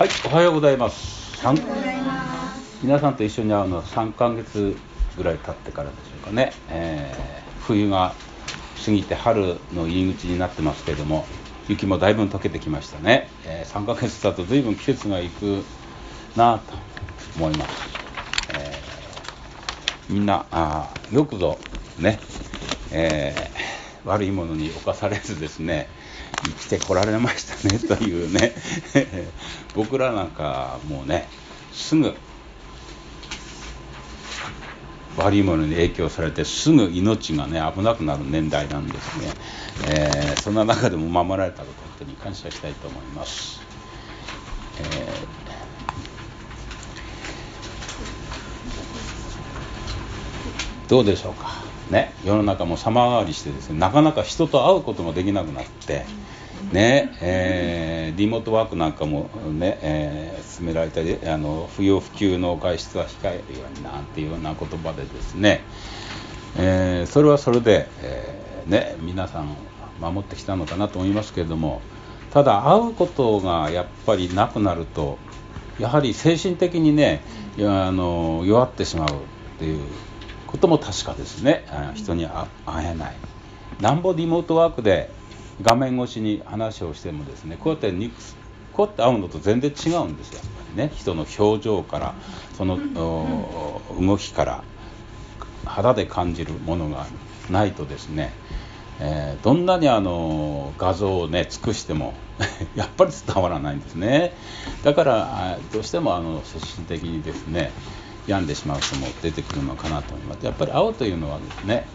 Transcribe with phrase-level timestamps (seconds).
[0.00, 1.36] はい、おはようございます。
[1.42, 1.58] 三
[2.82, 4.74] 皆さんと一緒に会うのは3ヶ月
[5.14, 6.54] ぐらい経ってからでしょうかね。
[6.70, 8.14] えー冬が
[8.82, 11.26] 過ぎて春の入り口になってますけれども、
[11.68, 13.28] 雪もだいぶ溶けてきましたね。
[13.44, 15.62] え3ヶ月だと随分季節がいく
[16.34, 16.72] なと
[17.36, 17.70] 思います。
[18.58, 21.58] えーみんなあーよくぞ
[21.98, 22.18] ね、
[22.90, 25.86] えー悪いものに侵されずですね
[26.44, 28.54] 生きてこられましたねというね。
[29.74, 31.28] 僕らなんかもうね
[31.72, 32.14] すぐ
[35.16, 39.34] 悪いものに影響されてすぐ命がね危なくなる年代なんですね、
[39.88, 43.60] えーそんな中でも守られたこと本当に感謝したいと思います、
[44.78, 45.40] えー
[50.90, 51.59] どうでしょうか。
[51.90, 56.04] ね世の中も様変わりしてですねなかなか人と会うこともできなくなって
[56.72, 65.62] ねえーリモートワークなんかもね、えー進められたりあの不要不急の外出は控えるようになんていうような言葉でですね、
[66.58, 69.56] えーそれはそれで、えーね、皆さん
[70.00, 71.80] 守ってきたのかなと思いますけれども
[72.32, 75.18] ただ会うことがやっぱりなくなると
[75.78, 77.22] やはり精神的にね
[77.58, 79.12] あの弱ってしまうっ
[79.58, 79.82] ていう
[80.50, 81.64] ことも確かですね。
[81.70, 83.14] あ人に会会えない。
[83.80, 85.10] なんぼリモートワークで
[85.62, 88.14] 画面越しに話をしてもですねこうやって肉
[88.72, 90.92] こうやって会うのと全然違うんですよやっぱりね。
[90.94, 92.14] 人の表情から
[92.56, 94.64] そのお動きから
[95.64, 97.06] 肌で感じるものが
[97.48, 98.32] ないとですね、
[99.00, 102.12] えーどんなにあの画像をね尽くしても
[102.74, 104.34] やっぱり伝わらないんですね。
[104.82, 107.70] だからあどうしてもあの精神的にですね
[108.30, 110.44] 病んでしまう人も出てくるのかなと思います。
[110.46, 111.86] やっぱり青というのはですね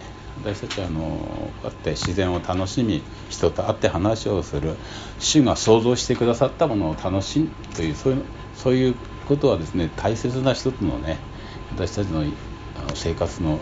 [0.43, 4.75] 私たちはあのこうやって自然を楽しみ人と会って話をする
[5.19, 8.95] 主が想像してくださったものを楽しむというそういうそういう
[9.27, 11.17] ことはですね大切な一つのね
[11.71, 13.59] 私たちのあの生活の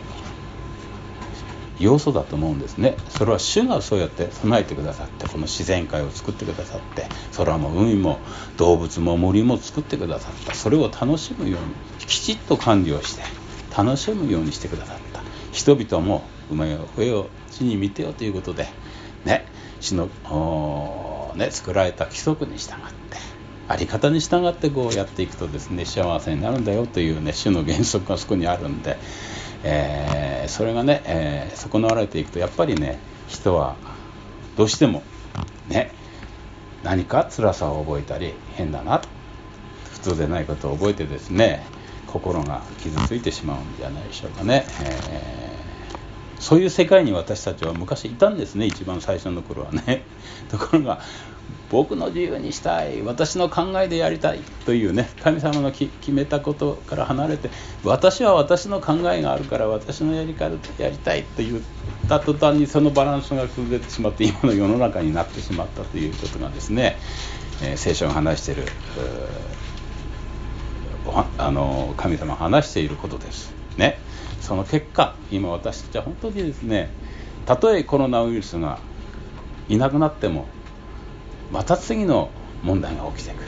[1.79, 2.95] 要素だと思うんですね。
[3.09, 8.19] それは主がそうやって備えてくださってこの自然界を作ってくださって空も海も
[8.57, 10.53] 動物も森も作ってくださった。
[10.53, 13.23] それを楽しむようにきちっと管理をして
[13.75, 15.21] 楽しむようにしてくださった。
[15.51, 18.67] 人々も馬よ上を地に見てよということで
[19.25, 19.45] ね
[19.79, 22.75] 主のおね作られた規則に従っ
[23.09, 23.17] て
[23.67, 28.97] あり方に従ってこうやっていくとですね幸せになるんだよというね主の原則がそこにあるんで、
[29.63, 33.75] えーそれがね、えー損なわれていくとやっぱりね人は
[34.57, 35.01] どうしても
[35.67, 35.91] ね
[36.83, 39.07] 何か辛さを覚えたり変だなと
[39.93, 41.65] 普通でないことを覚えてですね
[42.07, 45.53] 心が傷ついてしまうんじゃないでしょうかね、えー
[46.43, 50.03] そういう世界に私たちは昔いたんですね一番最初の頃はね。
[50.51, 50.99] ところが
[51.73, 57.49] 僕の自由にしたい私の考えでやりたいというね神様のき決めたことから離れて
[57.83, 61.61] 私は私の考えがあるから私のやり方でやりたいと言っ
[62.07, 66.95] た途端にそのバランスが崩れてしまって今の世の中になってしまったということがですね、
[67.63, 73.51] えー聖書が話しているうーあの神様が話していることです。
[73.77, 73.97] ね、
[74.41, 76.91] その結果今私たちは本当にですね
[77.45, 78.77] たとえコロナウイルスが
[79.67, 80.45] いなくなっても
[81.51, 82.29] また次の
[82.63, 83.47] 問題が起きてくる。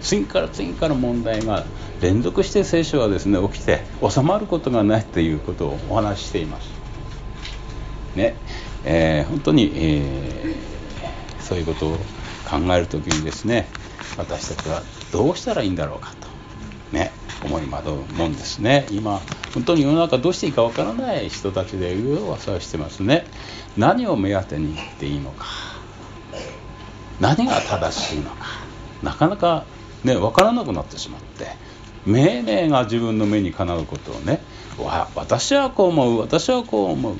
[0.00, 1.64] 次から次から問題が
[2.00, 6.70] 連続して聖書はですね起きて収まることがないということをお話ししています。
[8.16, 8.36] ね。
[8.84, 10.70] えー本当に、えー
[11.50, 11.96] そういうことを
[12.48, 13.66] 考えるときにですね
[14.16, 14.82] 私たちは
[15.12, 16.28] どうしたらいいんだろうかと、
[16.96, 17.10] ね、
[17.44, 18.86] 思い惑うもんですね。
[18.92, 19.20] 今
[19.52, 23.26] 本当に世の中どうしていいかわからない人たちでうわうわさしてますね。
[23.76, 25.69] 何を目当てに行っていいのか。
[27.20, 28.46] 何が正しいのか。
[29.02, 29.64] なかなか
[30.04, 31.46] ね分からなくなってしまって。
[32.06, 34.40] 命令が自分の目にかなうことをね
[34.78, 37.16] わ私はこう思う私はこう思う。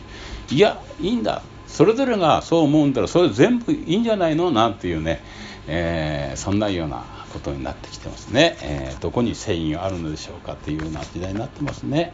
[0.51, 1.43] いやいいんだ。
[1.67, 4.51] それぞれがそう思うんだらそれ全部いいんじゃないの？
[4.51, 5.23] なんていうね、
[5.69, 12.13] えーそんなようなことになってきてますね、えーどこに正義があるのでしょうかというような時代になってますね、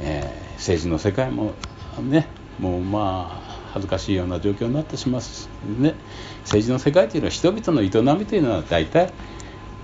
[0.00, 1.52] えー政治の世界も
[2.00, 2.26] ね
[2.58, 3.47] もうまあ
[3.78, 5.48] 恥ずかしいような状況になってします
[5.78, 5.94] ね。
[6.42, 9.12] 政治の世界というのは人々の営みというのは大体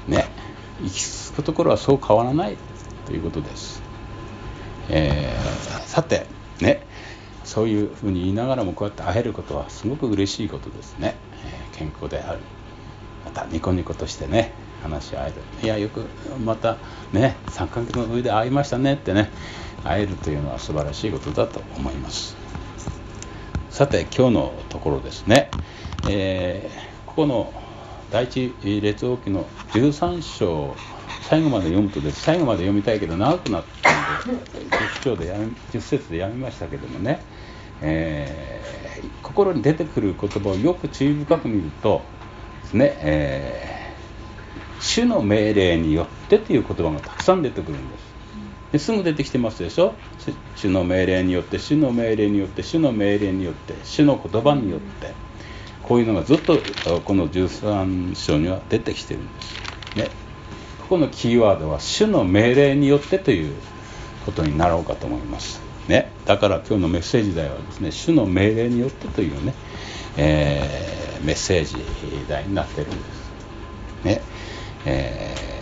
[0.08, 0.26] ね
[0.82, 2.56] 行き着くところはそう変わらない
[3.06, 3.82] ということです、
[4.90, 6.26] えーさて
[6.60, 6.84] ね
[7.44, 11.14] そういうふうに言いながらもこうやって会えることはすごく嬉しいことですね、
[11.44, 12.40] えー健康である。
[13.24, 14.52] またニコニコとしてね
[14.82, 15.34] 話し合える。
[15.62, 16.04] いやよく
[16.44, 16.78] また
[17.12, 19.30] ね3ヶ月の上で会いましたねってね
[19.84, 22.43] 会えるというのは素晴らしいことだと思います。
[23.74, 25.50] さて今日のところですね、
[26.08, 27.52] えーここの
[28.12, 30.76] 第一列王記の13章
[31.22, 37.20] 最後まで読むとです最後まで読みたいけど長くなったんで10章でやめ10節でやめましたけどもね、
[37.82, 42.02] えー、心に出てくる言葉をよく注意深く見ると
[42.62, 48.13] ですね、えー、主の命令によってという言葉がたくさん出てくるんです。
[48.78, 49.94] すぐ出てきてますでしょ？
[50.56, 55.12] 主の命令によって主の命令によって主の命令によって主の言葉によって。
[55.82, 56.58] こういうのがずっと
[57.04, 59.54] この13章には出てきてるんです。
[59.96, 60.08] ね。
[60.80, 63.54] ここのキーワードは主の命令によってという
[64.24, 65.60] ことになろうかと思います。
[65.86, 66.10] ね。
[66.24, 69.52] だから今日のメッセージ題はですね主の命令によってというね、
[70.16, 71.76] えー、メッセージ
[72.30, 74.04] 題になってるんです。
[74.04, 74.22] ね。
[74.86, 75.53] えー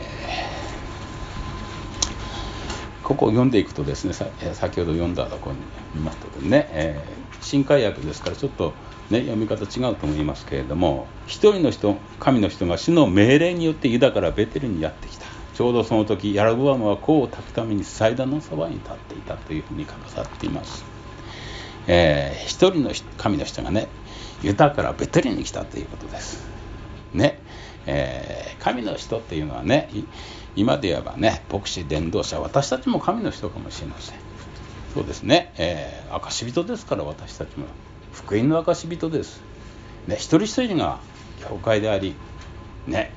[3.13, 5.61] ここを読んでいくとですね先ほど読んだところに
[5.95, 8.73] 見ますとね、えー、新海訳ですからちょっと、
[9.11, 15.27] ね、読み方違うと思いますけれども一人の人神の人が主の命令によってユダからベテルにやってきた。
[15.53, 20.83] ちょうどその時ヤラブアムは甲を炊くために祭壇のそばに立っていたというふうに書かされています、
[21.87, 23.89] えー、一人の神の人がね
[24.43, 26.49] ユダからベテルに来たということです。
[27.13, 27.39] ね、
[27.85, 29.91] えー、神の人っていうのはね
[30.57, 34.17] 今で言えばね牧師伝道者私たちも神の人かもしれません。
[34.95, 37.67] そうですね、えー、証人ですから私たちも。
[38.13, 39.41] 福音の証人です、
[40.07, 40.99] ね、一人一人が
[41.49, 42.15] 教会であり
[42.87, 43.11] ね、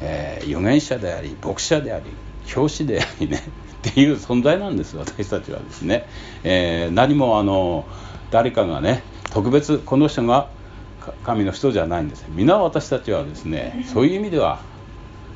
[0.00, 2.06] えー、預言者であり牧者であり
[2.46, 3.42] 教師でありね
[3.80, 4.96] っていう存在なんです。
[4.96, 6.06] 私たちはですね、
[6.42, 7.86] えー、何もあの
[8.30, 10.48] 誰かがね特別この人が
[11.24, 12.26] 神の人じゃないんです。
[12.28, 14.60] 皆私たちはですねそういう意味では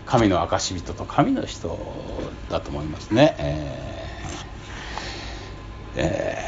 [0.07, 1.79] 神の証人と神の人
[2.51, 3.37] だと思いますね。
[3.39, 4.05] えー
[5.97, 6.39] え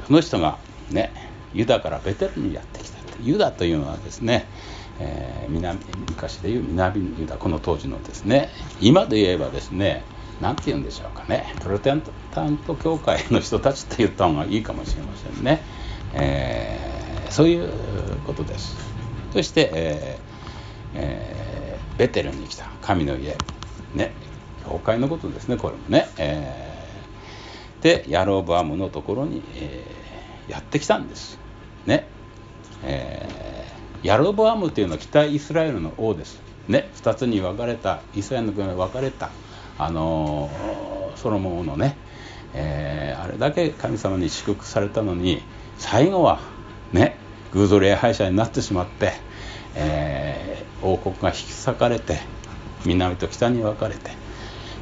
[0.00, 0.58] ー、その人が
[0.90, 1.12] ね
[1.54, 4.46] ユダからベテルにやってきたユダというのはですね、
[4.98, 5.80] えー、南
[6.10, 8.50] 昔でいう南ユダこの当時のですね
[8.80, 10.02] 今で言えばですね
[10.40, 15.62] 何て言うんでしょうかねプロテンタント教会の人たちって言った方がいいかもしれませんね、
[16.14, 17.70] えー、そういう
[18.26, 18.76] ことです
[19.32, 21.51] そして、えーえー
[21.98, 23.36] ベテルに来た神の家。
[23.94, 24.12] ね。
[24.64, 31.38] 教会のことですねこれもね、えー、でヤロブアムのところに、えー、やってきたんです。
[31.86, 32.06] ね、
[32.84, 36.40] えー、ヤロブアムというのは北イスラエルの王です。
[36.68, 36.88] ね。
[36.96, 39.30] 2つに分かれたイスラエルの国に分かれた
[39.78, 41.96] あのー、ソロモンのね、
[42.54, 45.42] えー、あれだけ神様に祝福されたのに
[45.78, 46.40] 最後は
[46.92, 47.16] ね
[47.52, 49.12] 偶像礼拝者になってしまって
[49.74, 52.20] えー、王国が引き裂かれて
[52.84, 54.10] 南と北に分かれて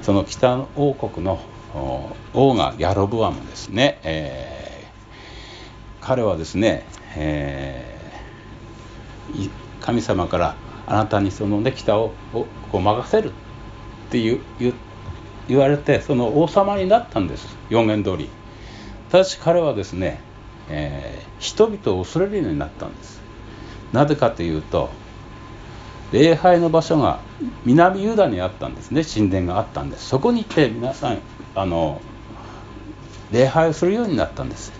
[0.02, 1.40] その北王国の
[2.34, 6.84] 王がヤロブアムですね、えー、彼はですね、
[7.16, 9.50] えー、
[9.80, 10.56] 神様から
[10.86, 13.32] あなたにその、ね、北をこう任せるっ
[14.10, 14.40] ていう
[15.48, 17.56] 言われてその王様になったんです。
[17.68, 18.28] 予言通り。
[19.10, 20.20] ただし彼はですね、
[20.68, 23.19] えー、人々を恐れるようになったんです。
[23.92, 24.90] なぜかというと
[26.12, 27.20] 礼拝の場所が
[27.64, 29.04] 南ユダにあったんですね。
[29.04, 30.08] 神殿があったんです。
[30.08, 31.18] そこに行って皆さん
[31.54, 32.00] あの
[33.30, 34.72] 礼拝をするようになったんです。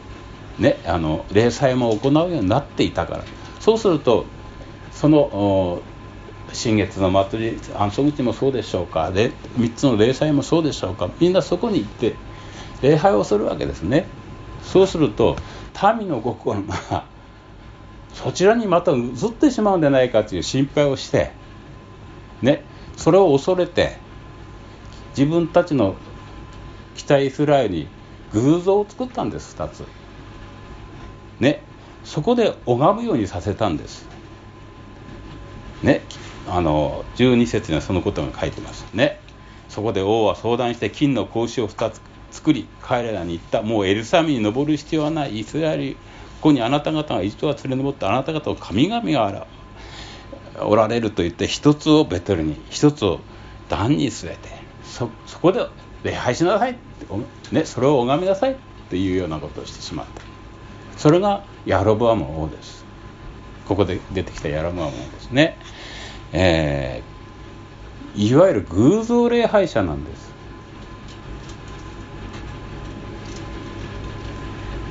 [0.59, 3.25] ねあの礼祭も行うようになっていたから。
[3.61, 4.25] そうすると
[4.93, 5.83] その
[6.53, 9.13] 新月の祭り安息日もそうでしょうか。
[9.13, 11.09] で3つの礼祭もそうでしょうか。
[11.21, 12.17] みんなそこに行って
[12.83, 14.07] 礼拝をするわけですね。
[14.63, 15.37] そうすると
[15.99, 17.05] 民の心が
[18.15, 21.31] そちらにまた移ってしまうんじゃないかという心配をして
[22.43, 22.65] ね
[22.97, 23.97] それを恐れて
[25.17, 25.97] 自分たちの
[26.95, 27.89] 北イスラエルに
[28.33, 29.85] 偶像を作ったんです2つ。
[31.41, 31.63] ね
[32.05, 34.07] そこで拝むようにさせたんです。
[35.83, 36.03] ね
[36.49, 38.87] あの12節にはそのことが書いてます。
[38.93, 39.21] ね
[39.69, 42.01] そこで王は相談して金の格子を2つ
[42.31, 45.41] 作り彼らに言ったもうエルサミに登る必要はない。
[45.41, 45.97] イスラエル
[46.41, 49.47] ここにあなた方が一度は連れ上ってあなた方を神々が
[50.63, 53.21] おられると言って一つをベテルに一つを
[53.69, 54.49] 段に据えて
[54.83, 55.67] そそこで
[56.03, 56.79] 礼拝しなさい
[57.53, 58.57] ね、それを拝みなさいっ
[58.89, 60.23] ていうようなことをしてしまった。
[60.97, 62.85] それがヤロブアム王です。
[63.67, 65.57] ここで出てきたヤロブアム王ですね、
[66.33, 70.31] えー、いわゆる偶像礼拝者なんです。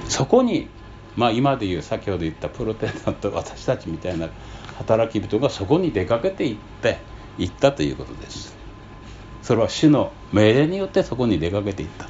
[0.10, 0.68] そこに
[1.16, 4.30] まあ、今でいう先ほど言ったプロテスタント私たちみたいな
[4.78, 7.00] 働き人がそこに出かけていって
[7.38, 8.56] 行ったということです。
[9.42, 12.08] それは主の命令によってそこに出かけていった。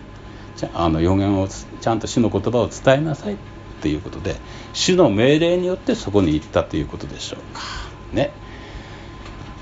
[0.73, 3.37] あの予言をちゃんと主の言葉を伝えなさい
[3.81, 4.35] ということで
[4.73, 7.61] 主の命令によってそこに行ったということでしょうか。
[8.11, 8.31] ね。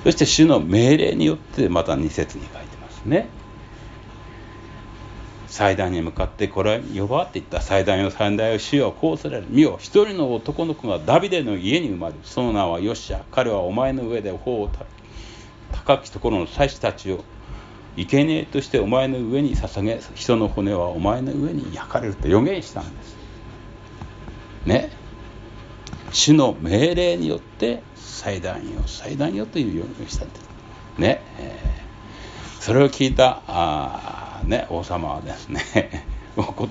[0.04, 3.30] そして主の命令によってまた2節に書いてますね。
[5.48, 14.70] 祭壇に向かってこれ呼ばって言った祭壇よ祭壇よ主よこうされる見よ一人の男の子がダビデの家に生まれるその名はヨシア彼はお前の上で頬を
[15.72, 17.24] 高きところの祭司たちを
[17.96, 23.18] 生贄としてお前の上に捧げ人の骨はお前の上に焼かれると予言したんです
[24.66, 24.92] ね
[26.12, 30.48] 主の命令によって祭壇よ祭壇よという予言したんです
[30.98, 35.62] ね、えー、それを聞いたあ、ね、王様はですね。
[36.38, 36.70] 怒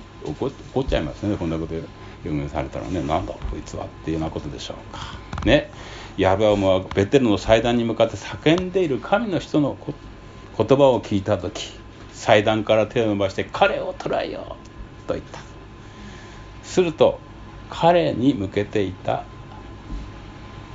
[0.79, 1.35] っちゃいますね。
[1.35, 1.81] こんなこと予
[2.23, 3.01] 言されたらね。
[3.01, 5.01] なんだこいつはっていうようなことでしょうか。
[5.43, 5.69] ね。
[6.17, 9.77] ヤベオムはベテルの祭壇に向かって叫んでいる神の人の
[10.57, 11.71] 言葉を聞いた時
[12.11, 14.57] 祭壇から手を伸ばして彼を捕らえよ
[15.05, 15.39] うと言った。
[16.63, 17.19] すると
[17.69, 19.25] 彼に向けていた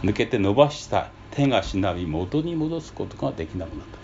[0.02, 4.01] 抜けて伸ばした手がしなび元に戻すことができなくなった。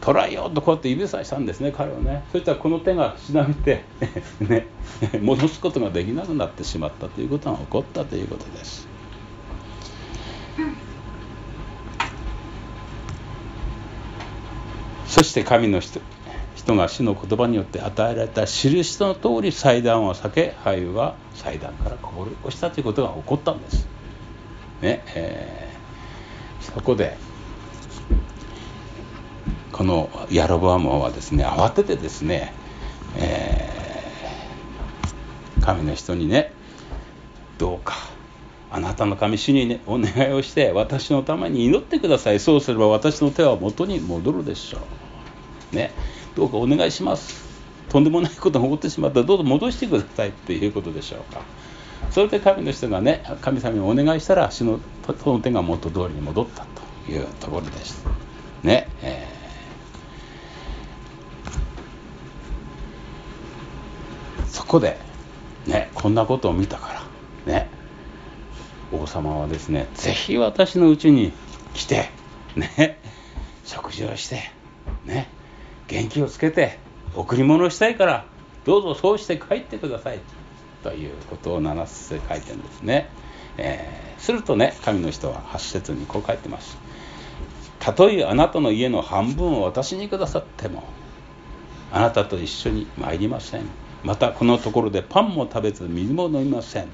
[0.00, 3.84] 捕らえようとこうやって指さしたんですね彼はねそしたらこの手がしなびて
[4.40, 4.66] ね
[5.20, 8.88] 戻すことができなくなってしまったということが起こったということです
[15.06, 16.00] そして神の人
[16.66, 23.86] 人が主の言葉によって与えられた印の通り祭壇を避け俳は祭壇からこぼれ落ちたということが起こったんです。
[24.82, 27.16] ねえー、そこで
[29.76, 32.54] このヤロボアムはですね慌ててですね、
[33.16, 36.52] えー、神の人にね
[37.58, 37.94] どうか
[38.70, 42.40] あなたの神主に、ね、お願いをして私のために祈ってください。
[42.40, 44.78] そうすれば私の手は元に戻るでしょ
[45.72, 45.76] う。
[45.76, 45.92] ね
[46.34, 47.46] どうかお願いします。
[47.88, 50.30] とんでもないことが起こってしまったらどうぞ戻してください。
[50.30, 51.40] っていうことでしょうか。
[52.10, 54.80] それで神の人がね神様にお願いしたら死の
[55.22, 56.66] その手が元通りに戻った
[57.06, 58.04] というところです。
[58.62, 64.98] ねえー、そこで
[65.66, 66.92] ねこんなことを見たか
[67.46, 67.68] らね。
[68.92, 71.32] 王様はですねぜひ私のうちに
[71.74, 72.08] 来て
[72.54, 73.00] ね
[73.64, 74.50] 食事をして
[75.04, 75.28] ね
[75.88, 76.78] 元気をつけて
[77.14, 78.26] 贈り物をしたいから
[78.64, 80.20] どうぞそうして帰ってください
[80.82, 83.08] ということを7節で書いてるんですね、
[83.58, 86.76] えー、するとね神の人は8節にこう書いてます。
[87.78, 90.82] たとえあなたの家の半分を私にくださっても
[91.92, 93.85] あなたと一緒に参りません。
[94.06, 96.86] またこのところでパンも食べず水も飲みません。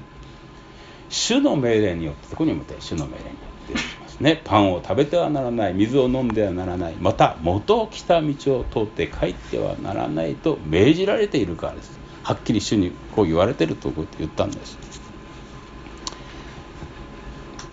[1.09, 3.33] 主の命令によってそこにもって主の命令によ
[3.65, 4.41] ってますね。
[4.43, 11.99] パンを食べてはならない水を飲んではならないまた元を来た道を通って帰ってはならないと命じられているからです。
[12.23, 14.79] はっきり主にこう言われてると言ったんです。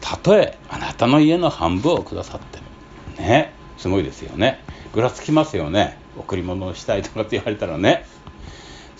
[0.02, 4.62] たとえあなたの家の半分をくださってもねすごいですよね。
[4.92, 5.96] ぐらつきますよね。
[6.18, 8.04] 贈り物をしたいとかって言われたらね。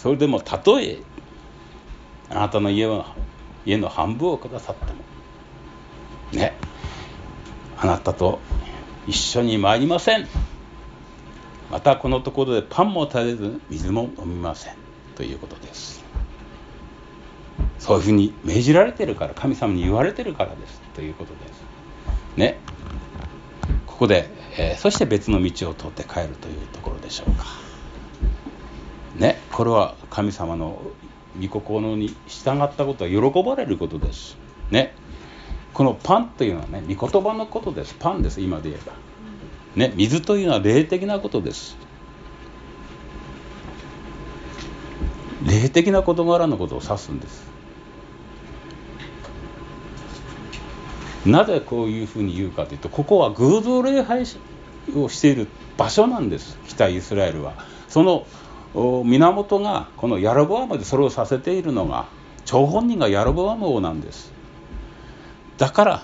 [0.01, 0.99] それでもたとえ
[2.31, 3.15] あなたの家は
[3.67, 5.01] 家の半分をくださっても
[6.33, 6.55] ね
[7.77, 8.41] あなたと
[9.07, 10.27] 一緒に参りません。
[11.71, 14.75] またこのところでパンも食べず水も飲みません。
[15.17, 16.05] ということです。
[17.79, 20.81] そういうふうに命じられてるから神様に言われてるからです。
[20.95, 21.63] ということです。
[22.37, 22.59] ね。
[23.87, 24.29] ここで、
[24.59, 27.70] えー、そして別の道を通って帰るというところでしょうか。
[29.21, 30.81] ねこれは神様の
[31.41, 34.37] 御心に従ったことは喜ばれることです。
[34.71, 34.95] ね。
[35.75, 37.95] このパンというのはね御言葉のことです。
[37.99, 38.93] パンです今で言えば。
[39.77, 41.77] ね水というのは霊的なことです。
[45.47, 47.49] 霊的な事柄のことを指すんです。
[51.27, 54.25] なぜこういうふうに言うかというとここは偶像礼拝
[54.97, 56.59] をしている場所なんです。
[56.67, 57.55] 北イスラエルは。
[57.89, 58.27] その
[58.75, 62.07] 源がこのヤロボアムでそれをさせているのが
[62.45, 64.33] 張本人がヤロボアム王なんです。
[65.59, 66.03] だから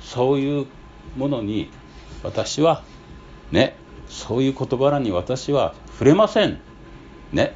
[0.00, 0.66] そういう
[1.16, 1.70] ものに
[2.22, 2.82] 私は
[3.50, 3.76] ね
[4.08, 6.60] そういう事柄に私は触れません。
[7.32, 7.54] ね。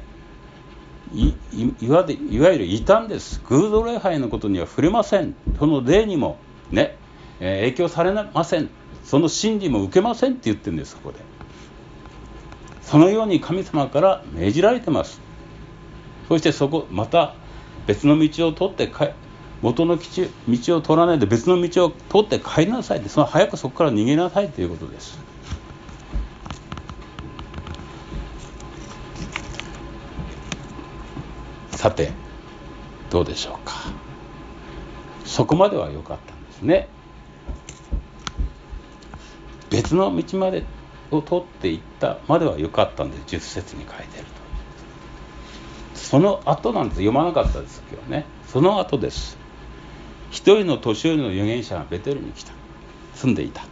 [1.13, 1.33] い
[1.81, 3.41] いわいわゆる異端です。
[3.47, 5.35] 偶像礼拝のことには触れません。
[5.57, 6.37] その例にも
[6.71, 6.97] ね、
[7.39, 8.69] えー、影響されません。
[9.05, 11.19] その真理も受けませんって言ってるんですそこで。
[12.87, 15.19] そのように神様から命じられてます。
[16.29, 17.35] そしてそこまた
[17.85, 18.89] 別の道を取って
[19.61, 25.19] 元の道を取らないで別の道を通って帰りなさいってその早くそこから逃げなさいということです。
[31.71, 32.11] さて
[33.09, 33.73] どうでしょうか。
[35.25, 36.87] そこまでは良かったんですね。
[39.69, 40.63] 別の道まで
[41.11, 44.31] を通っていったまでは良かったんで10節に書いてると。
[45.95, 46.95] その後なんです。
[46.97, 48.25] 読まなかったです今日ね。
[48.47, 49.37] その後です。
[50.31, 52.53] 一人の年寄りの預言者がベテルに来た。
[53.15, 53.65] 住んでいた。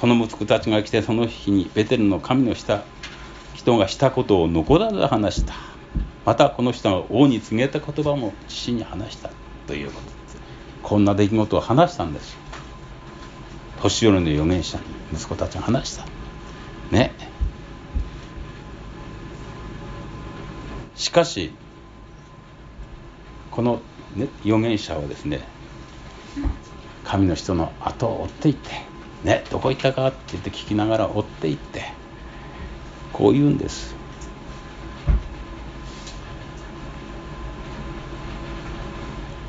[0.00, 2.84] その息子たちが来てその日にベテルの神のした
[3.54, 5.54] 人がしたことを残らず話した。
[6.24, 9.30] またこの人が王に告げた言葉も父に話した。
[9.66, 10.14] ということです。
[10.82, 12.36] こんな出来事を話したんです。
[13.80, 16.13] 年寄りの預言者に息子たちが話した。
[16.94, 17.12] ね。
[20.94, 21.52] しかし
[23.50, 23.80] この、
[24.16, 25.40] ね、預言者はですね
[27.04, 28.70] 神の人の後を追っていって
[29.24, 31.82] ねどこ行ったかって言って聞きながら追っていって
[33.12, 33.94] こう言うんです。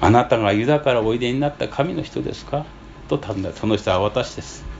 [0.01, 2.65] あなたがユダからおいでになった神の人ですか？
[3.07, 4.74] と尋ねその人は私です。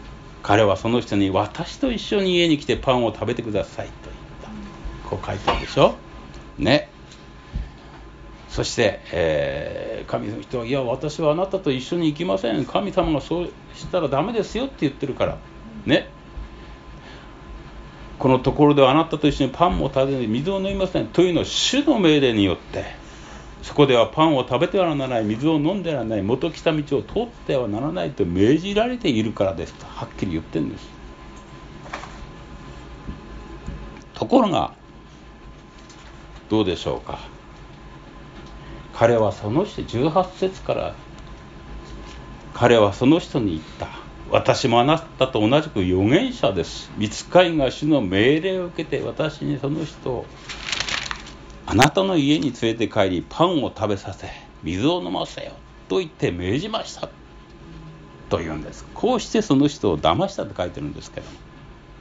[0.46, 4.16] 彼はその人に私と一緒に家に来てパンを食べてくださいと言っ
[5.04, 5.10] た。
[5.10, 5.96] こう書いてあるでしょ？
[6.60, 6.92] ね。
[8.48, 12.64] そして、えー、神の人は「いや私はあなたと一緒に行きません。
[12.66, 15.38] 神様がそうしたらダメですよ」って言ってるから。
[15.88, 16.10] ね。
[18.20, 21.08] このところではあなたと一緒にパンも食べずに水を飲みません。
[21.08, 22.86] というのは主の命令によって
[23.66, 25.24] そこではパンを食べてはならない。
[25.26, 26.22] 水を飲んではならない。
[26.22, 30.88] 元来た道を通ってはならないと命じられているからですとはっきり言ってるんです。
[34.14, 34.76] ところが
[36.48, 37.20] どうでしょうか。
[38.94, 40.96] 彼はその人18節から
[42.54, 43.88] 彼はその人に言った。
[44.30, 46.92] 私もあなたと同じく預言者です。
[46.98, 50.26] 見つかいが主の命令を受けて私にその人を
[51.68, 54.30] あなたの家に連れて帰りパンを食べさせ
[54.64, 55.54] 水を飲ませよ
[55.90, 57.10] と言って命じました。
[58.30, 58.86] と言うんです。
[58.94, 61.28] こうしてその人を騙したと書いてるんですけど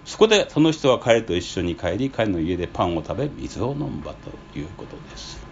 [0.05, 5.43] そこでその人は彼と一緒に帰り彼の家でパンを食べ水を飲んだということです。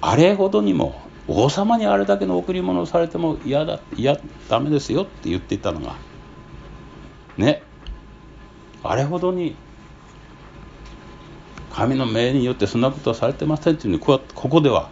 [0.00, 5.94] あれほどにも王様にあれだけの贈り物をされても嫌だ嫌ダメですよって言っていたのが
[7.36, 7.62] ね。
[8.84, 9.54] あれほどに
[11.72, 14.90] 神の命によってそんなことはされてませんというふうにここでは。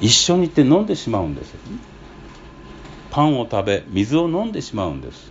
[0.00, 1.54] 一緒に行って飲んでしまうんです。
[3.10, 5.30] パンを食べ水を飲んでしまうんです。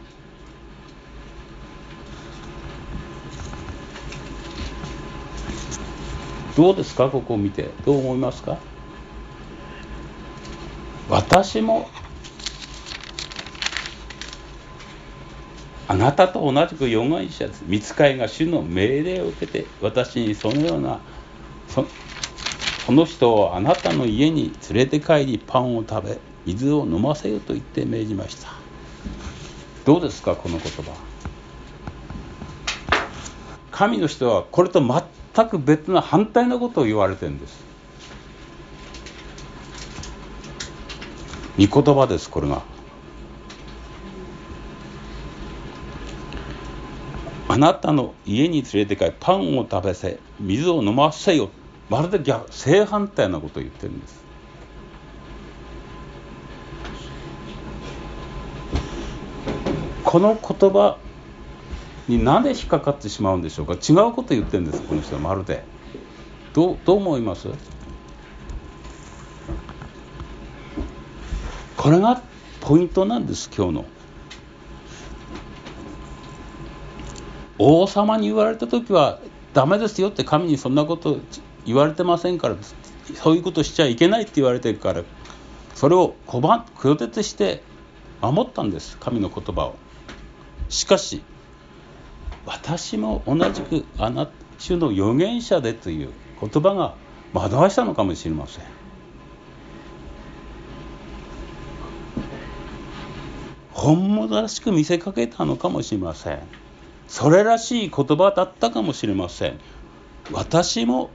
[6.56, 7.10] どうですか？
[7.10, 7.72] ここを見て。
[7.86, 8.60] どう思いますか？
[11.10, 11.90] 私も
[15.92, 17.66] あなたと同じく預言者です。
[17.68, 21.02] 見つかいが主の命令を受けて私にそのような
[21.68, 21.86] そ
[22.86, 28.54] その人をあなたの家に連れて帰りパンを食べ水を飲ませよと言って命じました。
[29.84, 30.94] どうですかこの言葉。
[33.72, 37.66] 神の人はこれと全く別の反対のことを言われてるんです。
[41.60, 42.71] 御言葉ですこれが。
[47.62, 51.50] なたの家に連れて帰りパンを食べせ水を飲ませよ。
[51.90, 54.20] まるで逆正反対なことを言ってるんです。
[60.04, 60.98] この言葉
[62.08, 63.74] になぜ引っかかってしまうんでしょうか？
[63.74, 65.64] 違うこと言ってるんですこの人はまるで。
[66.54, 67.48] どうどう思います？
[71.78, 72.22] これが
[72.60, 73.86] ポイントなんです今日の。
[77.64, 79.20] 王様に言われた時は
[79.54, 81.20] ダメですよって神にそんなこと
[81.64, 82.56] 言われてませんから
[83.16, 85.04] そういうことしちゃいけないって言われてるから
[85.76, 87.62] それを拒絶して
[88.20, 89.76] 守ったんです神の言葉を。
[90.70, 91.22] しかし
[92.48, 96.96] 私も同じくあなた主の預言者でという言葉が
[97.34, 98.66] 惑わしたのかもしれません。
[103.72, 106.61] 本物らしく見せかけたのかもしれません。
[107.12, 109.60] それらしい言葉だったかもしれません。
[110.32, 111.10] 私も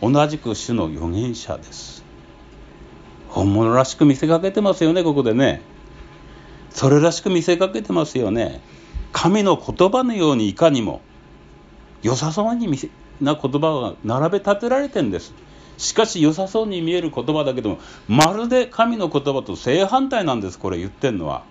[0.00, 2.02] 同じく主の預言者です。
[3.28, 5.60] 本物らしく見せかけてますよねここでね。
[6.70, 8.62] それらしく見せかけてますよね。
[9.12, 11.02] 神の言葉のようにいかにも
[12.02, 12.66] 良さそうに
[13.20, 15.34] な言葉が並べ立てられてんです。
[15.76, 21.44] しかし良さそうに見える言葉だけどもまるで神の言葉と正反対なんですこれ言ってんのは。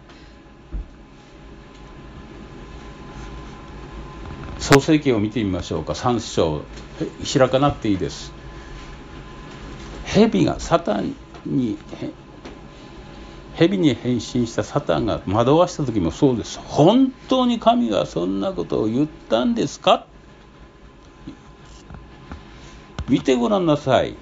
[4.64, 5.92] 創世記を見てみましょうか。
[5.92, 6.62] 3章。
[7.38, 8.32] 開かなくていいです。
[10.06, 11.78] 蛇がサタンに
[13.56, 16.60] 蛇に変身したサタンが惑わした時もそうです。
[16.60, 20.06] 本当に神がそんなことを言ったんですか？
[23.10, 24.16] 見てごらんなさい。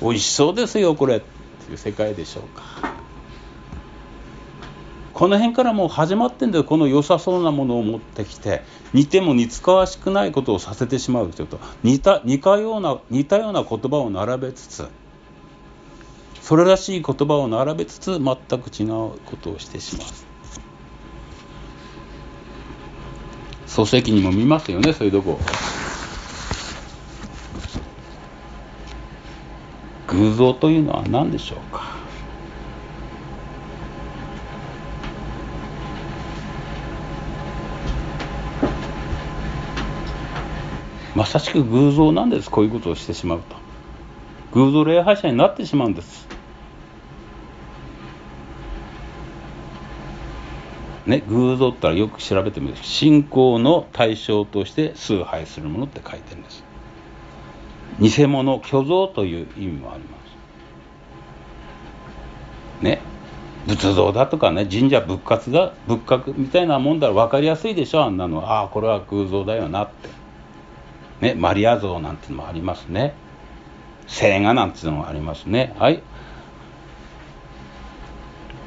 [0.00, 1.16] 美味しそうですよこれ。
[1.16, 2.91] っていう世界でしょうか。
[5.22, 6.64] この辺からもう始まってんだよ。
[6.64, 14.88] この良さそうなものを持ってきて似ても似つかわしくないことをさせてしまうというと似た似たような似たような言葉を並べつつ
[16.40, 20.08] それらしい言葉を並べつつ全く違うことをしてしまう。
[23.68, 25.38] 漱石にも見ますよねそういうとこ。
[30.08, 32.01] 偶像というのは何でしょうか。
[41.14, 42.50] まさしく偶像なんです。
[42.50, 43.56] こういうことをしてしまうと。
[44.52, 46.26] 偶像礼拝者になってしまうんです。
[51.06, 56.64] ね、偶像ったらよく調べてみる信仰の対象として崇拝するものって書いてるんです。
[58.00, 60.16] 偽物虚像という意味もありま
[62.80, 62.84] す。
[62.84, 63.00] ね
[63.66, 68.38] 仏像だとかね神社仏閣が仏閣みたいなもんだら分かりやすいでしょあんなの。
[68.38, 70.21] はああこれは偶像だよなって。
[71.22, 73.14] ねマリア像なんてのもありますね。
[74.06, 75.74] 聖画なんていうのもありますね。
[75.78, 76.02] はい。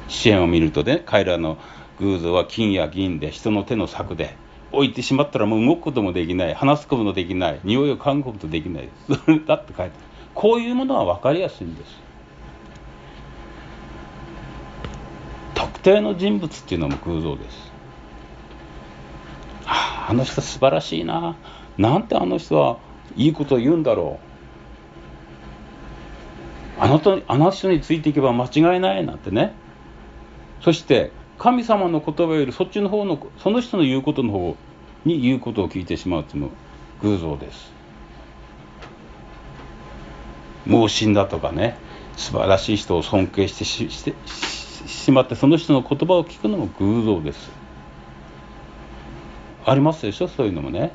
[0.08, 1.58] 支援を見るとね彼らの
[2.00, 4.36] 偶像は金や銀で人の手の策で
[4.72, 6.54] 置いてしまったらもう動くこともできない。
[6.54, 7.60] 話すこともできない。
[7.62, 8.88] 匂いを嗅ぐこともできない。
[9.06, 9.92] そ れだって書いてある。
[10.34, 12.06] こういうものは分かりやすいんです。
[15.54, 17.72] 特定の人物っていうのも偶像です、
[19.64, 21.36] はあ、あの人素晴らしいな。
[21.78, 22.78] なんてあの人は
[23.16, 24.18] いいこと言うんだろ
[26.78, 26.82] う。
[26.82, 29.54] あの人あの人についていけば間違いないなんてね。
[30.60, 34.56] そして神様の言葉よりそっちの方のその人の言うことの方
[35.04, 36.50] に言うことを聞いてしまうというの
[37.02, 37.72] 偶像です。
[40.66, 41.78] 盲信だとかね
[42.16, 47.50] 素晴らしい人を尊敬してししてしまってその人の言葉を聞くのも偶像です。
[49.64, 50.28] ありますでしょ？
[50.28, 50.92] そういうのもね。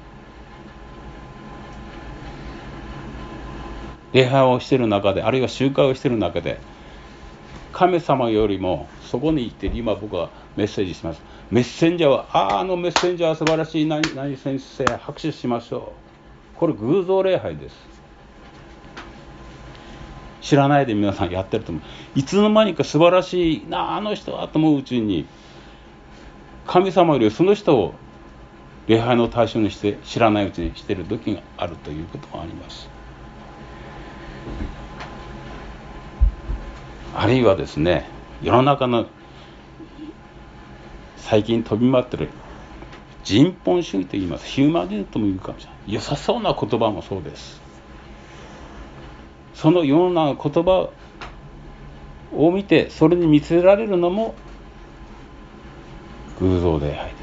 [4.14, 6.60] 礼拝をしてる中であるいは集会をしている中で
[7.72, 11.22] 神様よりもそこに行って今僕はメッセージします。
[11.50, 15.94] メッセンジャーはあああのメッセンジャーは素晴らしい何何先生拍手しましょ
[16.56, 16.58] う。
[16.58, 17.76] これ偶像礼拝です。
[20.42, 22.20] 知らないで皆さんやってると思う。
[22.20, 25.26] いつの間にか素晴らしいなあの人はと思ううちに
[26.68, 27.94] 神様よりその人を
[28.88, 32.91] 礼拝の対象にして知らないうちにしてる時があるということがあります。
[37.14, 38.08] あるいはですね
[38.42, 39.06] 世の中の
[41.18, 42.30] 最近飛び回ってる
[43.24, 45.94] 人本主義と言いますヒューマニズムとも言うかもしれない。
[45.94, 47.62] 良さそうな言葉もそうです。
[49.54, 50.90] そのような言葉
[52.34, 54.34] を見てそれに見せられるのも
[56.40, 57.22] 偶像礼拝です。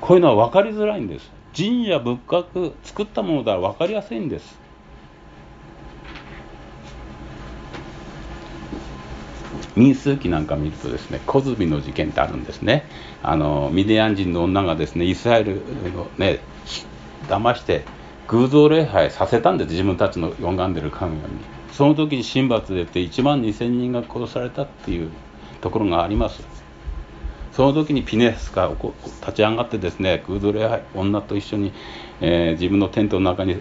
[0.00, 1.28] こういうのは分かりづらいんです。
[1.56, 4.59] 神社仏閣作ったものだら分かりやすいんです。
[9.80, 12.84] 民数記なんか見るとですね小泉の事件ってあるんですね。
[13.22, 15.62] あのミディアン人の女がですねイスラエル
[15.98, 16.40] をね
[17.28, 17.86] 騙して
[18.28, 19.70] 偶像礼拝させたんです。
[19.70, 21.34] 自分たちの拝んでる神々に。
[21.72, 25.10] その時に神罰でって1万2000人が殺されたっていう
[25.62, 26.42] ところがあります。
[27.52, 28.70] その時にピネスが
[29.20, 31.72] 立ち上がってですね偶像礼拝女と一緒に、
[32.20, 33.60] えー、自分のテントの中に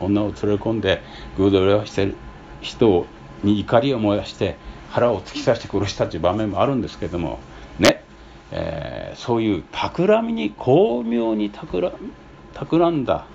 [0.00, 1.02] 女を連れ込んで
[1.36, 2.14] 偶像礼拝してる
[2.62, 3.06] 人
[3.44, 4.56] に怒りを燃やして
[4.90, 7.38] 腹を突き刺して殺したという場面もあるんですけども
[7.78, 8.02] ね、
[8.50, 11.92] えー、そういう企みに巧妙に企
[12.96, 13.26] んだ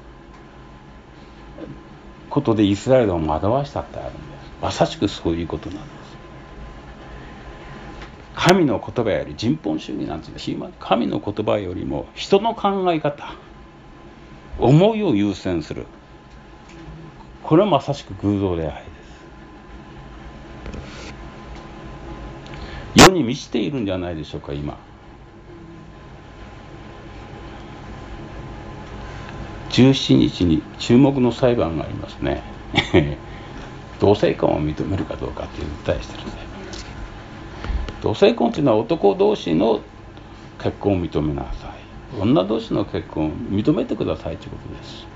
[2.29, 4.23] ことでイスラエルを惑わしたってあるんです。
[4.61, 5.93] まさしくそういうことなんです。
[8.35, 13.35] 神の言葉より人本主義なんていうの神の言葉よりも人の考え方
[14.59, 15.85] 思いを優先する。
[17.43, 18.92] これはまさしく偶像礼拝世
[23.13, 24.77] に満ちているんじゃないでしょうか今。
[29.69, 32.43] 17日に注目の裁判がありますね。
[33.99, 36.43] 同性婚を認めるかどうかっていう訴えしてる裁判
[38.01, 39.79] 同性婚っていうのは男同士の
[40.61, 42.21] 結婚を認めなさい。
[42.21, 45.07] 女同士の結婚を認めてくださいということです。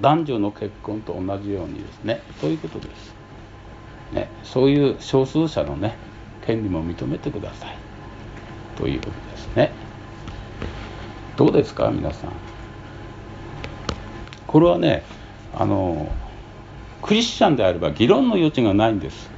[0.00, 2.22] 男女の結婚と同じようにですね。
[2.40, 3.14] そういうことです。
[4.12, 5.96] ね、そういう少数者のね
[6.48, 7.76] 権利も認めてください。
[8.78, 9.70] ということですね。
[11.36, 12.32] どうですか皆さん。
[14.46, 15.02] これはね
[15.54, 16.10] あの
[17.02, 19.28] クリスチャンであれば議論の余地がないんです。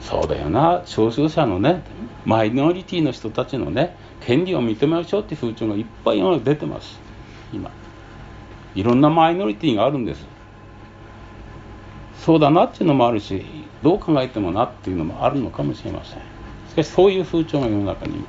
[0.00, 0.82] そうだよな。
[0.86, 1.84] 少数者のね
[2.24, 6.98] マイノリティの人たちのね権利を認めましょうって風潮がいっぱい今出てます。
[7.52, 7.70] 今。
[8.74, 10.26] いろんなマイノリティがあるんです。
[12.18, 16.18] そうだなっていうのもあるしどう考えてもなっていうのもあるのかもしれません。
[16.70, 18.24] しかしそういう風潮が世の中に。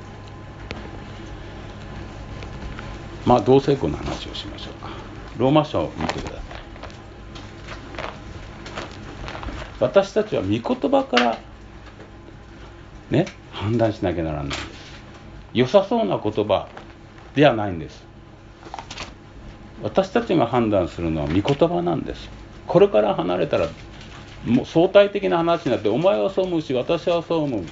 [3.26, 4.90] まあ同性婚の話をしましょうか。
[5.38, 6.42] ローマ書を見てください。
[9.80, 11.38] 私たちは御言葉から
[13.12, 14.62] ね判断しなきゃならないんです。
[15.54, 16.68] 良さそうな言葉
[17.36, 18.06] ではないんです。
[19.84, 22.30] 私たちが判断するのは御言葉なんです。
[22.66, 23.68] これから離れたら
[24.48, 27.64] もう相対的な話になってお前はそう思うし私はそう思うっ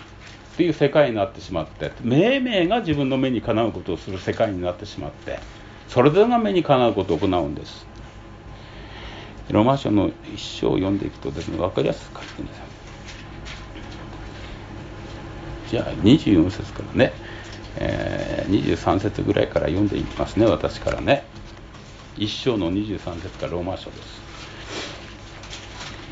[0.57, 5.39] ていう世界になってしまって命名が自分の目にかなうことをする世界になってしまって
[5.87, 7.85] それぞれが目にかなうことを行うんです。
[9.51, 12.61] ローマ書の一章を読んでいくとですね分かりやすく書いてるんです
[15.69, 17.13] じゃあ24節からね、
[17.77, 21.23] えー、23節ぐらいから読んでいきますね私からね。
[22.17, 24.21] 一章の23節からローマ書です。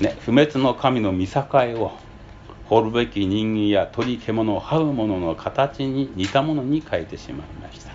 [0.02, 1.92] ね、不滅の神の見境を
[2.66, 7.94] 掘るべき人間や鳥獣を這う者の形に似たものに変えてしまいました。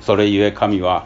[0.00, 1.04] それゆえ神は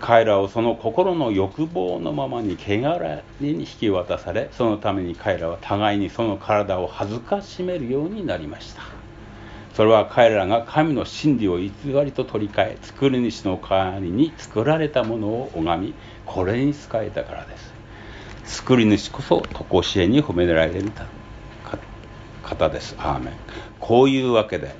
[0.00, 8.82] 彼らをその心の欲望のままに汚れに引き渡されそのために彼らは互いにその体を恥ずかしめるようになりました。
[9.74, 11.70] それは彼らが神の真理を偽
[12.04, 15.94] りと取り替え作り主の代わりに作られたものを拝み
[16.26, 17.73] これに仕えたからです。
[18.44, 20.92] 作り主こそ常しえに褒められる
[22.42, 22.94] 方です。
[22.98, 23.34] アーメン
[23.80, 24.74] こういうわけで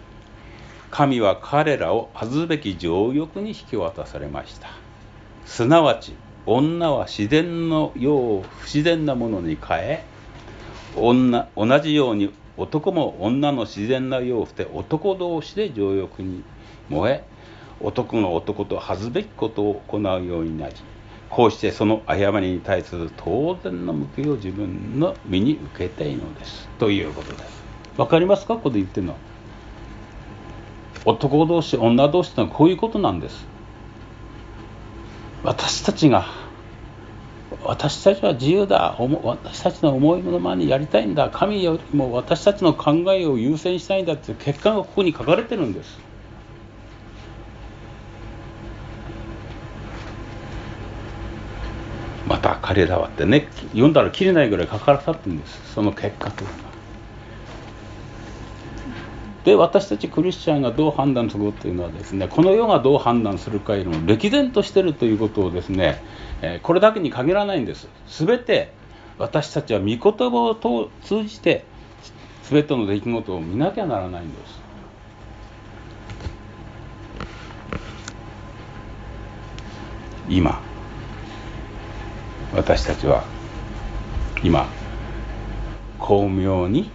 [0.91, 4.69] 神は彼らを恥ずべき情欲に引き渡されました。
[5.47, 6.15] すなわち
[6.47, 10.05] 女は自然のよう不自然なものに変え
[10.95, 16.45] 女同じように男も女の自然なようして男同士で情欲に
[16.89, 17.25] 燃え
[17.81, 20.75] 男が男と恥ずべきことを行うようになり
[21.35, 26.69] こうしてその誤りに対する当然の報いを自分の身に受けていのです。
[26.79, 27.65] ということです
[27.97, 29.19] わかりますかここで言ってるのは
[31.05, 33.49] 男同士女同士ってのはこういうことなんです。
[35.43, 36.25] 私たちが
[37.65, 41.31] 私たちは自由だ私たちの思いのままにやりたいんだ。
[41.31, 45.99] 神よりも私たちの考えを優先したいんだっていう結果がここに書かれてるんです。
[52.65, 55.75] 彼らはってね読んだら切れないぐらいかからさってるんです。
[55.75, 56.75] その結果というのは。
[59.45, 66.03] で私たちクリスチャンがどう判断するかというのはですねこの世がどう判断するかよりも歴然としてるということをですね、
[66.41, 67.87] えこれだけに限らないんです。
[68.09, 68.73] 全て
[69.19, 71.67] 私たちは御言葉を通じて
[72.45, 74.59] 全ての出来事を見なきゃならないんです。
[80.31, 80.74] 今。
[82.55, 83.25] 私たちは
[84.43, 84.69] 今
[85.99, 86.91] 巧妙に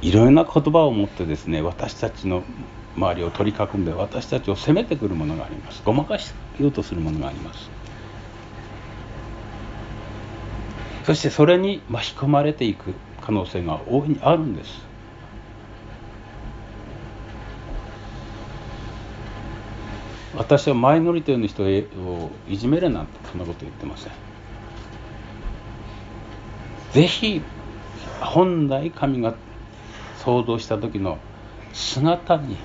[0.00, 2.42] いろいろな言葉を持ってですね私たちの
[2.96, 5.82] 周りを取り囲んで私たちを責めてくるものがあります。
[5.84, 7.70] ごまかしようとするものがあります。
[11.04, 14.89] そしてそれに巻き込まれていく可能性が大いにあるんです。
[20.40, 24.12] 私はマイノリティの人をいじめるなんてそんなこと言ってません。
[26.92, 27.42] ぜひ
[28.22, 29.34] 本来神が
[30.24, 31.18] 想像した時の
[31.74, 32.56] 姿に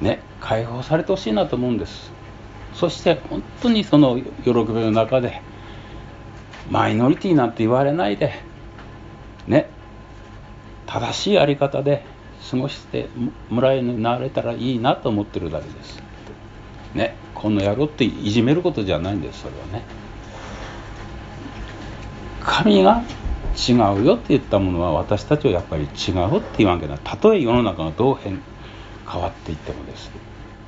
[0.00, 2.10] ね解放されてほしいなと思うんです。
[2.74, 5.40] そして本当にその喜びの中で
[6.68, 8.32] マイノリティなんて言われないで
[9.46, 9.70] ね
[10.86, 12.04] 正しいあり方で
[12.50, 13.08] 過ごして
[13.50, 16.02] もらえになれたらいいなと思ってるだけです。
[16.94, 19.84] ねこの野郎っていじめることじゃないんですそれはね。
[22.40, 23.02] 神が
[23.68, 28.40] 違うよって言ったものは私たちはやっぱり違うっていうわけだたとえ世の中がどう変
[29.08, 30.10] 変わっていってもです。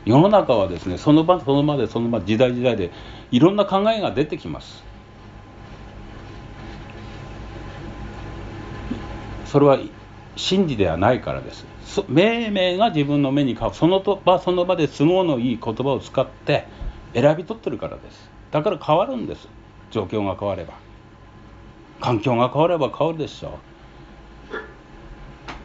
[0.04, 2.92] 世の中はですねその場その場でその場時代時代で
[3.30, 4.84] いろんな考えが出てきます。
[9.46, 9.78] それは
[10.36, 11.66] 真理ではないからです。
[12.08, 16.66] 命名が自分の目にかその場その場で都合のいい言葉を使って
[17.14, 18.30] 選び取ってるからです。
[18.50, 19.48] だから変わるんです。
[19.90, 20.74] 状況が変われば。
[22.00, 23.58] 環境が変われば変わるでしょ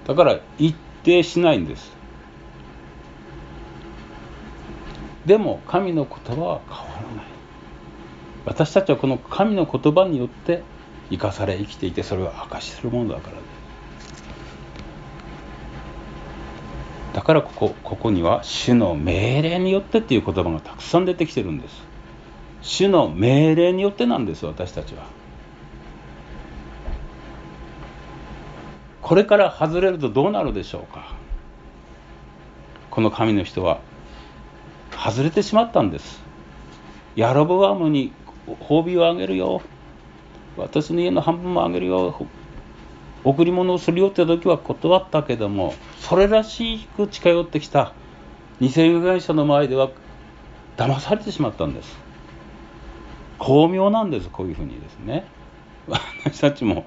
[0.06, 0.08] う。
[0.08, 1.92] だから一定しないんです。
[5.26, 7.26] でも神の言葉は変わらない。
[8.46, 10.64] 私たちはこの神の言葉によって
[11.10, 13.61] 生かされ生きていてそれを証しするものだからです。
[17.22, 21.84] だからここここには主の命令によってっていう言葉がたくさん出てきてるんです。
[22.64, 25.04] 主の命令によってなんです私たちは。
[29.04, 31.14] これから外れるとどうなるでしょうか。
[32.90, 33.82] この神の人は
[34.90, 36.24] 外れてしまったんです。
[37.16, 38.14] ヤロボワムに
[38.62, 39.62] 褒美をあげるよ。
[40.58, 42.26] 私の家の半分もあげるよ。
[43.24, 47.94] 贈り物をするよって時は断ったけどもそれらしく近寄ってきた
[48.60, 49.92] 偽会社の前では
[50.78, 51.98] 騙されてしまったんです。
[53.40, 55.26] 巧妙なんですこういうふうにですね。
[55.88, 56.86] 私たちも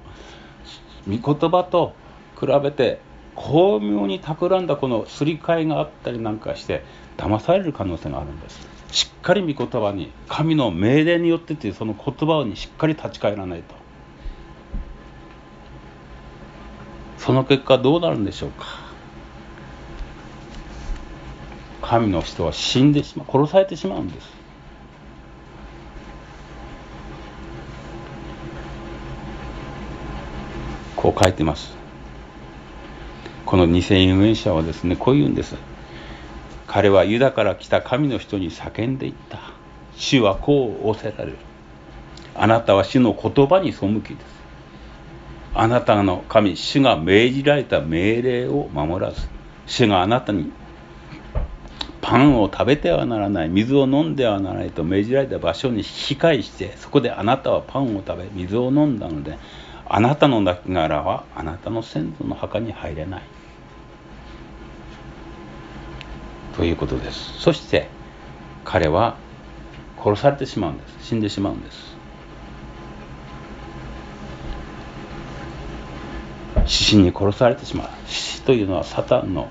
[1.07, 1.93] 御言葉と
[2.39, 2.99] 比べて
[3.35, 6.83] 巧妙に企んだこのすり替えがあったりなんかして
[7.17, 8.67] 騙される可能性があるんです。
[8.91, 13.75] しっかり御言葉に神の命令によってというその言葉にしっかり立ち返らないと。
[17.25, 18.65] その結果どうなるんでしょうか。
[21.81, 23.31] 神の人は死んでしまう。
[23.31, 24.29] 殺されてしまうんです。
[30.95, 31.75] こう書いてます。
[33.47, 35.55] この2000預言者はですねこう言うんです。
[36.67, 39.39] 彼はユダから来た神の人に叫んでいった。
[39.95, 41.37] 主はこう仰せられる。
[42.35, 44.34] あなたは主の言葉に背きです
[45.55, 49.27] あなたの神主が命じられた命令を守らず
[49.65, 50.51] 主があなたに
[52.01, 59.39] パンを食べてはならない水を飲んではならないと命じられた場所に引き返してそこであなたはパンを食べ水を飲んだので
[59.87, 63.23] あなたの亡骸はあなたの先祖の墓に入れない。
[66.55, 67.39] ということです。
[67.39, 67.87] そして
[68.63, 69.17] 彼は
[70.01, 71.07] 殺されてしまうんです。
[71.07, 71.94] 死んでしまうんです。
[76.65, 77.89] 獅子に殺されてしまう。
[78.07, 79.49] 獅子というのはサタンの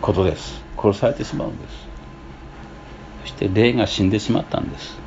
[0.00, 0.62] ことです。
[0.76, 1.88] 殺されてしまうんです。
[3.22, 4.98] そして霊が死んでしまったんです。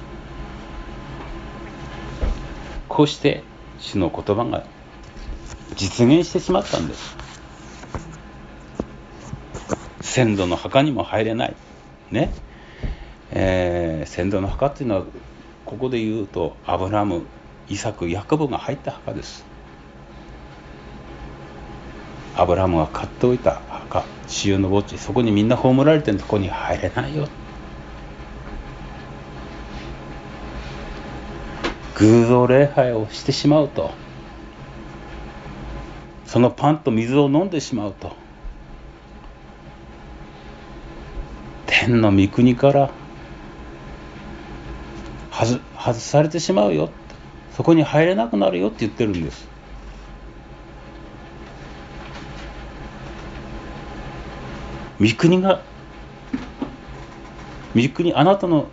[2.90, 3.44] こうして
[3.80, 4.66] 主の言葉が
[5.76, 7.16] 実現してしまったんです。
[10.02, 11.56] 先祖の墓にも入れない。
[12.12, 12.34] ね。
[13.32, 15.06] えー、先祖の墓っていうのは
[15.66, 17.26] ここで言うとアブラム
[17.70, 19.51] イサクヤコブが入った墓です。
[22.36, 27.28] アブラムが買っておいた墓潮の墓地そこにみんな葬られてるとこに入れないよ。
[31.96, 33.92] 偶像礼拝をしてしまうと。
[36.26, 38.16] そのパンと水を飲んでしまうと。
[41.66, 42.92] 天の御国から
[45.32, 46.92] 外されてしまうよ
[47.54, 49.51] そこに入れなくなるよって言ってるんです。
[55.02, 55.64] 御国が
[57.76, 58.70] 御国あなたの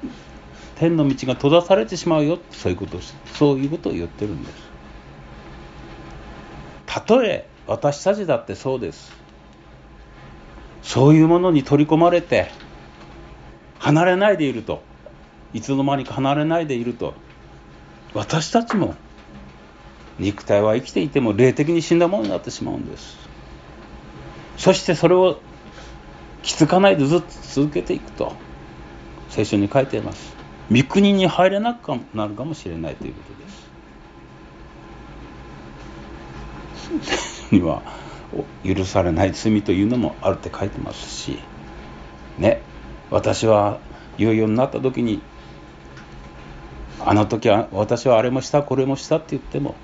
[0.76, 2.38] 天の道が閉ざされてしまうよ。
[2.50, 3.00] そういうことを
[3.32, 4.54] そういうことを言ってるんです。
[6.84, 9.10] たとえ私たちだってそうです。
[10.82, 12.50] そういうものに取り込まれて
[13.78, 14.82] 離れないでいると。
[15.54, 17.14] いつの間にか離れないでいると。
[18.12, 18.96] 私たちも
[20.18, 23.16] 肉体は生きていても霊的に死んだものになってしまうんです。
[24.58, 25.40] そしてそれを
[26.48, 28.32] 気づかないでずっと続けていくと
[29.28, 30.34] 聖書に書いています。
[30.72, 33.20] 御国に入れなくなるかもしれないというこ
[36.90, 37.50] とです。
[37.50, 37.82] 聖書には
[38.64, 41.38] 許されない罪というのもあるって書いてますし
[42.38, 42.62] ね
[43.10, 43.78] 私は
[44.16, 45.20] 言うようになった時に
[47.00, 49.74] あの時は私はあれもしたこれもしたって言っても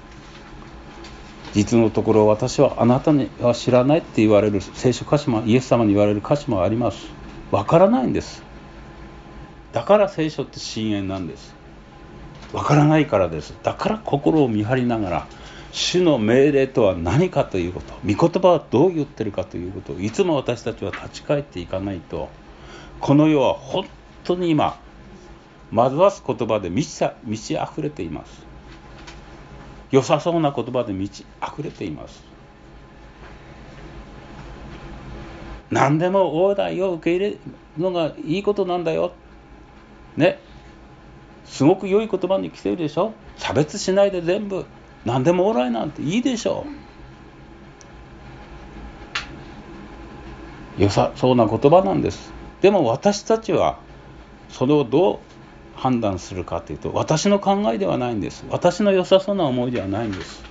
[1.55, 7.07] 実のところ私はあなたには知らないって言われる聖書歌詞もイエス様に言われる歌詞もあります。
[7.53, 8.43] わからないんです。
[9.73, 11.55] だから聖書って深淵なんです。
[12.53, 13.55] わからないからです。
[13.63, 15.27] だから心を見張りながら
[15.71, 22.29] 主の命令とは何かということ御言葉はどう言ってるかということをいつも私たちは立ち返っていかないと
[23.01, 23.87] この世は本
[24.23, 24.79] 当に今
[25.73, 28.44] 惑わす言葉で満ち満ち溢れています。
[29.95, 32.25] 良さそうな言葉で満ち溢れています。
[35.71, 37.39] 何でも大台を受け入れる
[37.79, 39.13] のがいいことなんだよ。
[40.17, 40.41] ね。
[41.45, 43.13] すごく良い言葉に来てるでしょ。
[43.37, 44.67] 差別しないで全部。
[45.05, 46.67] 何でもオーライなんていいでしょ
[50.77, 52.33] 良さそうな言葉なんです。
[52.63, 53.79] でも私たちは
[54.49, 55.34] それをどう
[55.85, 58.47] 判断するかというと私の考えではないんです。
[58.49, 60.43] 私の良さそうな思いではないんです。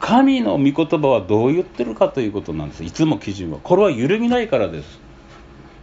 [0.00, 2.84] 神の御言葉はどう言ってるかということなんです。
[2.84, 3.58] いつも基準は。
[3.58, 5.00] これは揺るぎないからです。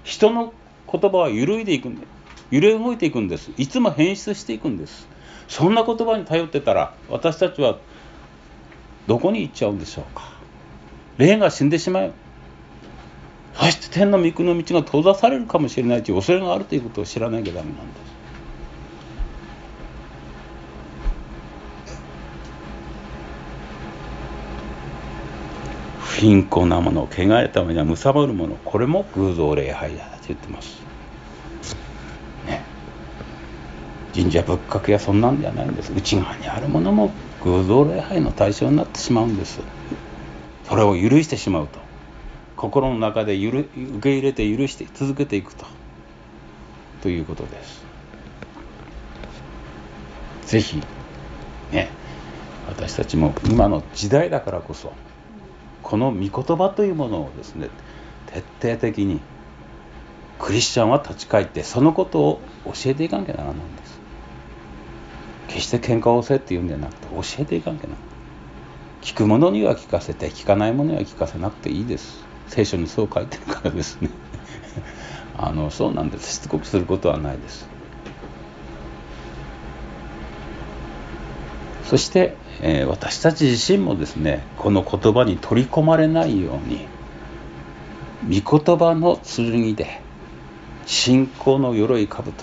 [0.03, 0.53] 人の
[0.91, 2.05] 言葉は揺るいでいくんで
[2.51, 3.49] 揺れ動いていくんです。
[3.57, 5.07] いつも変質していくんです。
[5.47, 7.79] そんな言葉に頼ってたら私たちは
[9.07, 10.31] どこに行っちゃうんでしょうか。
[11.17, 12.13] 霊が死んでしまう
[13.55, 18.16] そして天の御国の道が閉ざされるかもしれないという恐れがあるということを知らなきゃダメなんです。
[26.17, 30.81] 貧困なもの汚れたものは貪るものこれも偶像礼拝だと言ってます。
[32.47, 32.63] ね。
[34.15, 35.93] 神社仏閣やそんなんではないんです。
[35.95, 37.11] 内側にあるものも
[37.43, 39.59] 偶像礼拝の対象になってしまうんです。
[40.67, 41.79] それを許してしまうと。
[42.55, 43.67] 心の中で受
[44.01, 45.65] け入れて許して続けていくと。
[47.03, 47.85] ということです。
[50.47, 50.81] ぜひ
[51.71, 51.89] ね。
[52.67, 54.93] 私たちも今の時代だからこそ
[55.87, 57.69] この御言葉というものをですね
[58.25, 59.21] 徹底的に
[60.37, 63.99] クリスチャンは立ち返ってそのことを教えていかなきゃならないんです。
[65.47, 68.07] 決して喧嘩をせっていうんじゃなくて教えていかなきゃならない。
[69.01, 72.25] 聞く者には聞かせて聞かない者には聞かせなくていいです。
[72.49, 74.09] 聖書にそう書いてるからですね。
[75.39, 76.33] あのそうなんです。
[76.33, 77.65] しつこくすることはないです。
[81.85, 86.87] そしてえー、私たち自身もですねこの言葉に取り込まれないように
[88.41, 90.01] 御言葉の剣で
[90.85, 92.33] 信仰の鎧兜で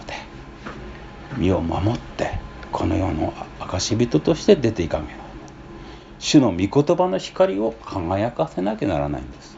[1.37, 2.39] 身を守って
[2.71, 5.35] この世の証人として出ていかなきゃならない
[6.19, 9.55] 主の御言葉の光を輝かせなきゃならないんです。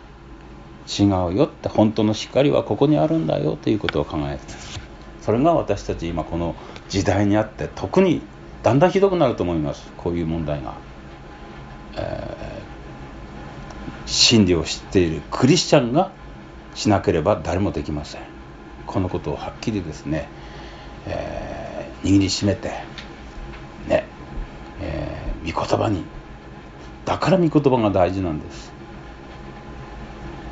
[0.88, 4.54] 違うよって本当の光はここにあるんだよということを考えて
[5.20, 6.54] それが私たち今この
[6.88, 8.22] 時代にあって特に
[8.66, 9.92] だんだんひどくなると思います。
[9.96, 10.74] こういう問題が、
[11.94, 12.36] えー、
[14.06, 15.22] 真理を知っている。
[15.30, 16.10] クリスチャンが
[16.74, 18.22] しなければ誰もできません。
[18.84, 20.28] このことをはっきりですね、
[21.06, 22.70] えー、握りしめて。
[23.86, 24.04] ね、
[24.80, 26.02] えー、御言葉に。
[27.04, 28.72] だから御言葉が大事なんです。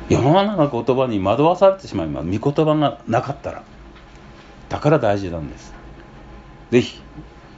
[0.07, 2.27] 世の中の言葉に惑わされてしまいます。
[2.27, 3.63] 御言葉がなかったら。
[4.69, 5.73] だから大事なんです。
[6.71, 7.01] ぜひ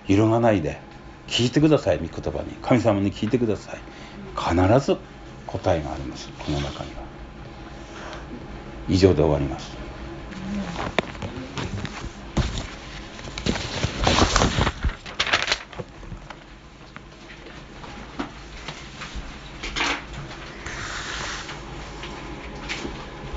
[0.08, 0.80] 揺るがないで
[1.28, 2.58] 聞いてください御言葉に。
[2.62, 3.80] 神様に聞いてください。
[4.36, 4.97] 必ず
[5.45, 7.03] 答えがありますこの中には。
[8.88, 9.76] 以上で終わります。